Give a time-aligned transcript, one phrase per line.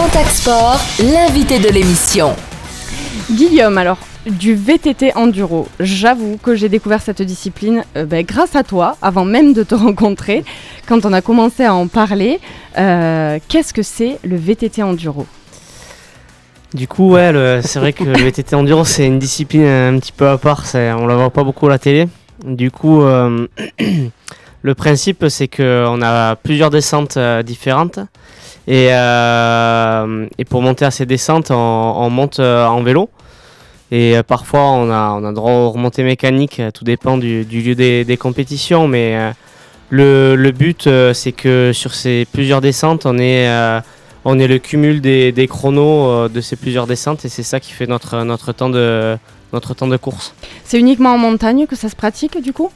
[0.00, 0.80] Pontac Sport,
[1.12, 2.34] l'invité de l'émission.
[3.30, 8.62] Guillaume, alors du VTT enduro, j'avoue que j'ai découvert cette discipline euh, ben, grâce à
[8.62, 10.42] toi, avant même de te rencontrer,
[10.88, 12.40] quand on a commencé à en parler.
[12.78, 15.26] Euh, Qu'est-ce que c'est le VTT enduro?
[16.72, 20.28] Du coup, ouais, c'est vrai que le VTT enduro, c'est une discipline un petit peu
[20.28, 20.64] à part.
[20.72, 22.08] On la voit pas beaucoup à la télé.
[22.42, 23.46] Du coup, euh,
[24.62, 27.98] le principe, c'est qu'on a plusieurs descentes euh, différentes.
[28.70, 33.10] Et, euh, et pour monter à ces descentes, on, on monte euh, en vélo.
[33.90, 36.62] Et euh, parfois, on a, on a droit aux remontées mécaniques.
[36.72, 38.86] Tout dépend du, du lieu des, des compétitions.
[38.86, 39.32] Mais
[39.88, 43.48] le, le but, c'est que sur ces plusieurs descentes, on est
[44.24, 47.72] on est le cumul des, des chronos de ces plusieurs descentes et c'est ça qui
[47.72, 49.16] fait notre, notre, temps de,
[49.54, 50.34] notre temps de course.
[50.62, 52.70] C'est uniquement en montagne que ça se pratique du coup?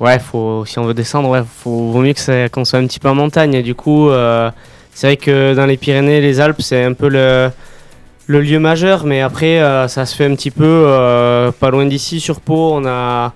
[0.00, 2.86] Ouais, faut, si on veut descendre, ouais, faut, vaut mieux que ça- qu'on soit un
[2.86, 3.62] petit peu en montagne.
[3.62, 4.50] Du coup, euh,
[4.96, 7.50] c'est vrai que dans les Pyrénées, les Alpes, c'est un peu le,
[8.28, 11.84] le lieu majeur, mais après, euh, ça se fait un petit peu euh, pas loin
[11.84, 12.72] d'ici, sur Pau.
[12.74, 13.34] On a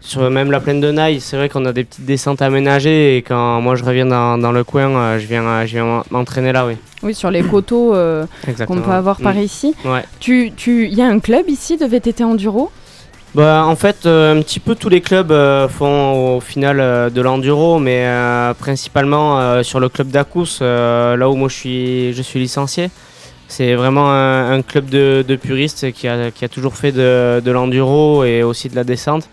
[0.00, 3.22] sur même la plaine de Naï, c'est vrai qu'on a des petites descentes aménagées et
[3.22, 6.66] quand moi je reviens dans, dans le coin, euh, je viens, je viens m'entraîner là,
[6.66, 6.74] oui.
[7.02, 8.24] Oui, sur les coteaux euh,
[8.66, 9.38] qu'on peut avoir par Mm.
[9.42, 9.74] ici.
[9.84, 10.04] Ouais.
[10.20, 12.70] Tu, tu, il y a un club ici de VTT enduro?
[13.38, 17.08] Bah, en fait, euh, un petit peu tous les clubs euh, font au final euh,
[17.08, 18.04] de l'enduro, mais
[18.58, 22.90] principalement sur le club d'Acous, là où moi je suis, je suis licencié.
[23.46, 28.24] C'est vraiment un, club de, puristes qui a, qui a toujours fait de, de l'enduro
[28.24, 29.28] et aussi de la descente.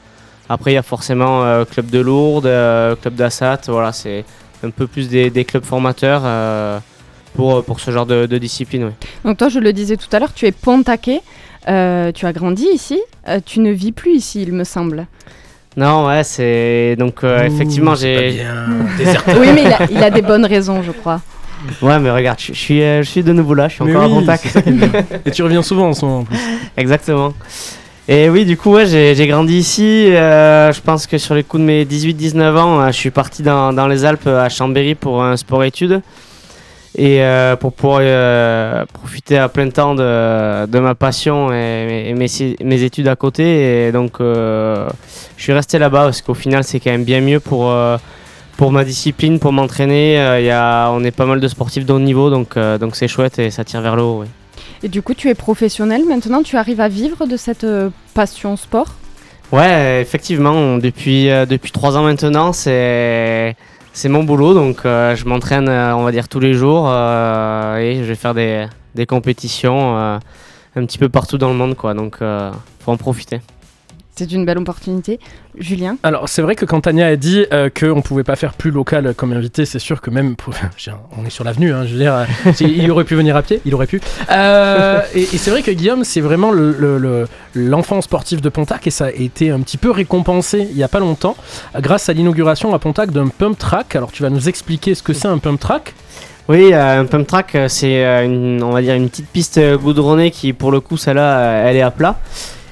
[0.50, 4.24] Après, il y a forcément euh, club de Lourdes, euh, club d'Assat, voilà, c'est
[4.64, 6.82] un peu plus des, clubs formateurs
[7.34, 8.84] pour, pour ce genre de, discipline.
[8.84, 8.94] ouais.
[9.24, 11.22] Donc toi, je le disais tout à l'heure, tu es pontaquais,
[11.68, 15.08] euh, tu as grandi ici, euh, tu ne vis plus ici, il me semble.
[15.78, 16.96] Non, ouais, c'est.
[16.98, 18.42] Donc, euh, effectivement, j'ai.
[19.40, 21.22] Oui, mais il a, il a des bonnes raisons, je crois.
[21.82, 23.92] Ouais, mais regarde, je, je suis, euh, je suis de nouveau là, je suis Mais
[23.96, 24.46] encore à oui, contact.
[24.56, 24.90] est bien.
[25.26, 26.38] Et tu reviens souvent en ce moment en plus.
[26.78, 27.34] Exactement.
[28.08, 30.14] Et oui, du coup, ouais, j'ai j'ai grandi ici.
[30.14, 33.42] euh, je pense que sur les coups de mes 18-19 ans, euh, je suis parti
[33.42, 36.02] dans, dans les Alpes à Chambéry pour un sport-études.
[36.98, 42.14] Et euh, pour pouvoir euh, profiter à plein temps de, de ma passion et, et
[42.14, 42.28] mes,
[42.64, 43.88] mes études à côté.
[43.88, 44.88] Et donc, euh,
[45.36, 47.74] je suis resté là-bas parce qu'au final, c'est quand même bien mieux pour,
[48.56, 50.14] pour ma discipline, pour m'entraîner.
[50.42, 53.40] Y a, on est pas mal de sportifs de haut niveau, donc donc c'est chouette
[53.40, 54.22] et ça tire vers le haut.
[54.22, 54.28] oui.
[54.82, 57.68] Et du coup, tu es professionnel maintenant, tu arrives à vivre de cette
[58.14, 58.94] passion sport?
[59.52, 63.56] Ouais, effectivement, depuis, depuis trois ans maintenant, c'est,
[63.96, 64.54] c'est mon boulot.
[64.54, 68.16] Donc, euh, je m'entraîne, euh, on va dire, tous les jours euh, et je vais
[68.16, 68.68] faire des,
[69.08, 71.76] compétitions un petit peu partout dans le monde.
[71.76, 73.42] Quoi, donc, faut en profiter.
[74.18, 75.20] C'est une belle opportunité.
[75.58, 78.72] Julien Alors, c'est vrai que quand Tania a dit euh, qu'on pouvait pas faire plus
[78.72, 80.38] local comme invité, c'est sûr que même.
[80.38, 80.54] pour-
[81.18, 82.14] on est sur l'avenue, hein, je veux dire.
[82.14, 82.26] euh,
[82.62, 84.00] il aurait pu venir à pied, il aurait pu.
[84.32, 88.48] Euh, et et c'est vrai que Guillaume, c'est vraiment le- le- le- l'enfant sportif de
[88.48, 91.36] Pontac et ça a été un petit peu récompensé il y a pas longtemps
[91.80, 93.98] grâce à l'inauguration à Pontac d'un pump track.
[93.98, 95.94] Alors, tu vas nous expliquer ce que c'est un pump track?
[96.48, 100.54] Oui, euh, un pump track, c'est une, on va dire une petite piste goudronnée qui,
[100.54, 102.18] pour le coup, celle-là, elle est à plat.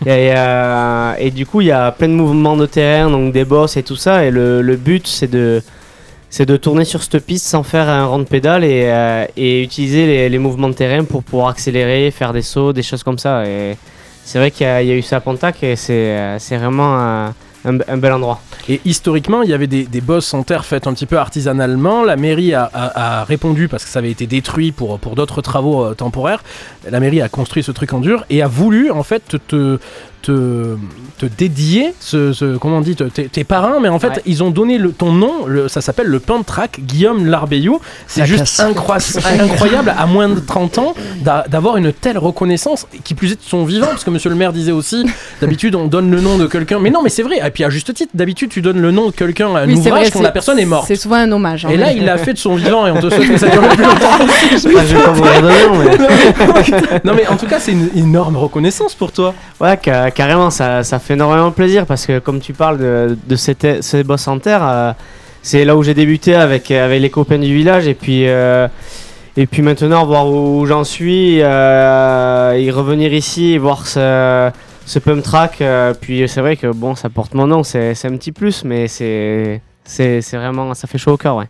[0.08, 3.46] Et, euh, et du coup, il y a plein de mouvements de terrain, donc des
[3.46, 4.26] bosses et tout ça.
[4.26, 5.62] Et le, but, c'est de,
[6.30, 10.30] c'est de tourner sur cette piste sans faire un rond de pédale et, euh, utiliser
[10.30, 13.46] les, mouvements de terrain pour pouvoir accélérer, faire des sauts, des choses comme ça.
[13.46, 13.78] Et
[14.26, 17.32] c'est vrai qu'il y, a eu ça à Pontac et c'est, euh, c'est vraiment
[17.66, 18.42] un, bel endroit.
[18.70, 22.04] Et historiquement, il y avait des, bosses en terre faites un petit peu artisanalement.
[22.04, 25.94] La mairie a répondu parce que ça avait été détruit pour, pour d'autres travaux euh,
[25.94, 26.44] temporaires.
[26.90, 29.80] La mairie a construit ce truc en dur et a voulu en fait te,
[30.24, 34.22] te, dédier ce, ce- comment on dit te- tes, tes parrains, mais en fait Ouais.
[34.26, 35.46] ils ont donné le, ton nom.
[35.48, 37.80] Le, ça s'appelle le pump track Guillaume Larbeyou.
[38.08, 38.60] C'est La juste
[39.40, 43.48] incroyable à moins de 30 ans d'a- d'avoir une telle reconnaissance qui plus est de
[43.48, 45.06] son vivant parce que Monsieur le maire disait aussi
[45.42, 46.80] d'habitude on donne le nom de quelqu'un.
[46.80, 47.38] Mais non, mais c'est vrai.
[47.46, 49.76] Et puis à juste titre, d'habitude tu donnes le nom de quelqu'un à un Oui,
[49.76, 50.86] ouvrage vrai, quand la personne est morte.
[50.88, 51.66] C'est souvent un hommage.
[51.66, 53.48] hein, Et là, il l'a fait de son vivant et on te souhaite que ça
[53.50, 54.18] dure le plus longtemps
[54.50, 54.74] possible.
[54.88, 55.54] Je vais pas vous redonner,
[56.00, 59.34] mais- Non, mais en tout cas, c'est une énorme reconnaissance pour toi.
[59.60, 59.78] Ouais,
[60.14, 64.04] carrément, ça, ça fait énormément plaisir parce que comme tu parles de, de cette- ces
[64.04, 64.94] bosses en terre, euh,
[65.42, 68.68] c'est là où j'ai débuté avec, avec les copains du village et puis, euh,
[69.36, 74.52] et puis maintenant voir où j'en suis euh, et revenir ici et voir ce,
[74.86, 75.62] ce pump track.
[75.62, 78.64] euh, puis c'est vrai que bon, ça porte mon nom, c'est c'est un petit plus,
[78.64, 81.46] mais c'est c'est c'est vraiment, ça fait chaud au cœur, ouais.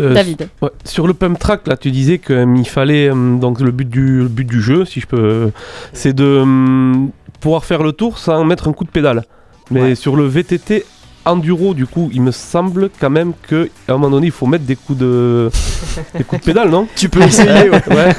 [0.00, 0.48] Euh, David.
[0.62, 4.20] Ouais, sur le pump track, là, tu disais qu'il fallait euh, donc le but du
[4.22, 5.50] le but du jeu, si je peux,
[5.92, 6.94] c'est de euh,
[7.40, 9.24] pouvoir faire le tour sans mettre un coup de pédale.
[9.70, 9.94] Mais Ouais.
[9.94, 10.84] sur le VTT
[11.24, 13.56] enduro, du coup, il me semble quand même qu'à
[13.88, 15.50] un moment donné, il faut mettre des coups de,
[16.16, 16.86] des coups de pédale, non?
[16.96, 17.82] Tu peux essayer, ouais.
[17.88, 18.14] Ouais.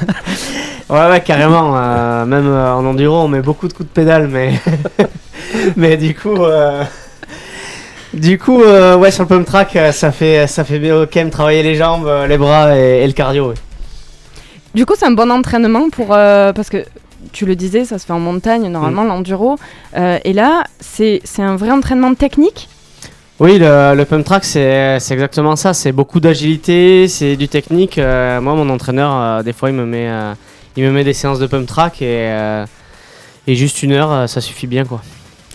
[0.89, 1.73] Ouais, ouais, carrément.
[1.77, 4.59] euh, même euh, en enduro, on met beaucoup de coups de pédale, mais,
[5.77, 6.83] mais du coup, euh,
[8.13, 11.29] du coup, euh, ouais, sur le pump track, ça fait, ça fait bien quand même
[11.29, 13.49] travailler les jambes, les bras et, et le cardio.
[13.49, 13.55] ouais.
[14.75, 16.09] Du coup, c'est un bon entraînement pour.
[16.11, 16.83] euh, parce que
[17.31, 19.57] tu le disais, ça se fait en montagne, normalement, l'enduro.
[19.95, 22.69] Euh, et là, c'est un vrai entraînement technique?
[23.39, 25.73] Oui, le, le pump track, c'est exactement ça.
[25.73, 27.97] C'est beaucoup d'agilité, c'est du technique.
[27.97, 30.33] Euh, moi, mon entraîneur, euh, des fois, il me met, euh,
[30.77, 32.63] il me met des séances de pump track et,
[33.47, 35.01] et juste une heure, ça suffit bien, quoi.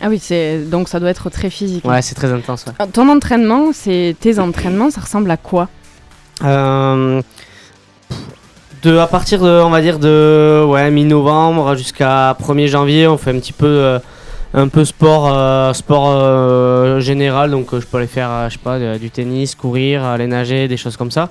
[0.02, 0.20] Ah oui,
[0.66, 1.84] donc ça doit être très physique.
[1.84, 2.66] Ouais, c'est très intense.
[2.66, 2.86] ouais.
[2.92, 5.68] Ton entraînement, c'est tes entraînements, ça ressemble à quoi?
[8.86, 13.30] De, à partir de, on va dire, de ouais, mi-novembre jusqu'à 1er janvier, on fait
[13.30, 13.98] un petit peu, euh,
[14.54, 17.50] un peu sport, euh, sport euh, général.
[17.50, 20.96] Donc, je peux aller faire, je sais pas, du tennis, courir, aller nager, des choses
[20.96, 21.30] comme ça.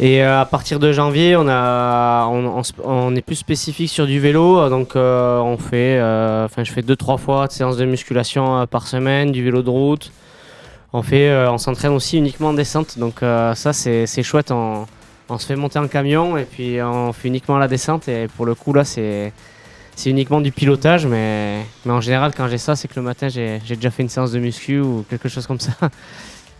[0.00, 4.68] Et à partir de janvier, on, a, on, on est plus spécifique sur du vélo.
[4.68, 5.98] Donc, on fait,
[6.44, 9.70] enfin, je fais deux, trois fois de séances de musculation par semaine, du vélo de
[9.70, 10.10] route.
[10.92, 14.50] On fait, on s'entraîne aussi uniquement en descente, donc ça c'est chouette.
[14.50, 14.86] On,
[15.28, 18.46] on se fait monter en camion et puis on fait uniquement la descente et pour
[18.46, 19.32] le coup là c'est
[20.04, 23.90] uniquement du pilotage, mais, en général quand j'ai ça c'est que le matin j'ai déjà
[23.90, 25.72] fait une séance de muscu ou quelque chose comme ça.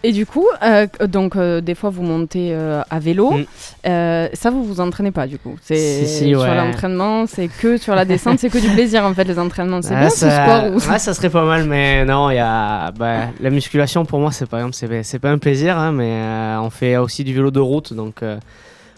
[0.02, 4.28] Et du coup, euh, donc euh, des fois vous montez euh, à vélo, Mm.
[4.34, 5.56] Ça vous vous entraînez pas du coup.
[5.62, 6.54] C'est Si, si, sur ouais.
[6.54, 9.82] l'entraînement, c'est que sur la descente, c'est que du plaisir en fait les entraînements.
[9.82, 12.36] C'est Ah, bien ce ça, sport ou ouais, ça serait pas mal, mais non, il
[12.36, 15.92] y a bah, la musculation pour moi c'est par exemple c'est pas un plaisir, hein,
[15.92, 16.22] mais
[16.60, 18.22] on fait aussi du vélo de route, donc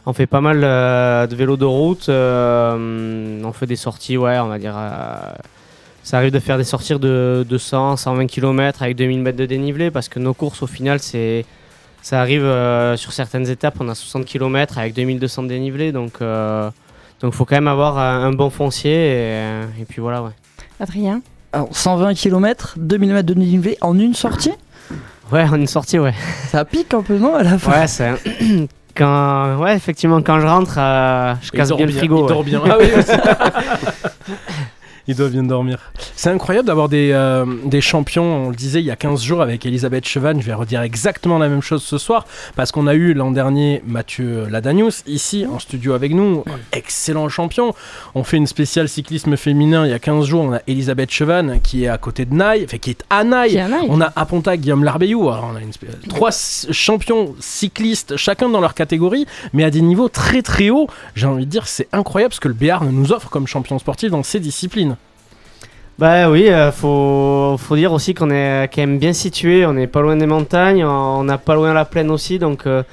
[0.07, 2.09] on fait pas mal de vélo de route.
[2.09, 4.75] on fait des sorties, ouais, on va dire.
[6.09, 9.39] Euh, ça arrive de faire des sorties de, de 100, 120 km avec 2000 mètres
[9.39, 11.45] de dénivelé parce que nos courses au final c'est
[12.03, 16.23] ça arrive euh, sur certaines étapes, on a 60 km avec 2200 de dénivelé, donc
[16.23, 16.71] euh,
[17.21, 19.43] donc faut quand même avoir un, un bon foncier et,
[19.81, 20.31] et puis voilà ouais.
[20.81, 21.21] Adrien
[21.53, 24.53] Alors, 120 km, 2000 mètres de dénivelé en une sortie?
[25.33, 26.15] Ouais, on est sorti, ouais.
[26.49, 27.81] Ça pique un peu, non à la fin?
[27.81, 28.13] Ouais, c'est.
[28.97, 32.19] Quand, ouais, effectivement, quand je rentre, euh, je casse bien le frigo.
[32.19, 32.29] Il ouais.
[32.29, 32.61] dort bien.
[32.69, 32.89] Ah oui,
[35.09, 35.79] il doit bien dormir.
[36.15, 39.43] C'est incroyable d'avoir des, euh, des champions, on le disait il y a 15 jours
[39.43, 42.27] avec Elisabeth Chevan, je vais redire exactement la même chose ce soir,
[42.57, 47.75] parce qu'on a eu l'an dernier Mathieu Ladanius ici en studio avec nous, excellent champion.
[48.15, 51.59] On fait une spéciale cyclisme féminin il y a 15 jours, on a Elisabeth Chevan
[51.63, 53.55] qui est à côté de Naï, enfin qui est à Naï.
[53.89, 58.51] On a à Pontac Guillaume Larbeyou, alors on a une spé- trois champions cyclistes, chacun
[58.51, 60.87] dans leur catégorie, mais à des niveaux très très hauts.
[61.15, 64.11] J'ai envie de dire, c'est incroyable ce que le Béarn nous offre comme champion sportif
[64.11, 64.97] dans ces disciplines.
[65.99, 69.67] Bah oui, euh, faut, faut dire aussi qu'on est quand même bien situé.
[69.67, 72.85] On n'est pas loin des montagnes, on n'a pas loin la plaine aussi, donc euh,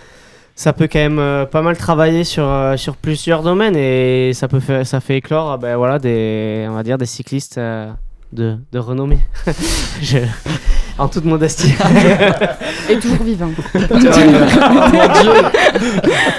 [0.55, 4.47] ça peut quand même euh, pas mal travailler sur, euh, sur plusieurs domaines et ça,
[4.47, 7.91] peut faire, ça fait éclore euh, ben, voilà, des, on va dire, des cyclistes euh,
[8.33, 9.19] de, de renommée.
[10.01, 10.17] Je-
[10.97, 11.75] en toute modestie.
[12.89, 13.49] Et toujours vivant.